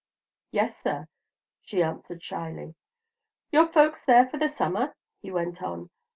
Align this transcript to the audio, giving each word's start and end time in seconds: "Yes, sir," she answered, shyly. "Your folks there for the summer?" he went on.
"Yes, 0.49 0.81
sir," 0.81 1.07
she 1.61 1.83
answered, 1.83 2.23
shyly. 2.23 2.73
"Your 3.51 3.67
folks 3.67 4.03
there 4.03 4.27
for 4.27 4.39
the 4.39 4.47
summer?" 4.47 4.95
he 5.21 5.29
went 5.29 5.61
on. 5.61 5.91